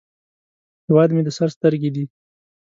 هیواد 0.87 1.09
مې 1.13 1.21
د 1.25 1.29
سر 1.37 1.49
سترګې 1.55 1.89
دي 1.95 2.05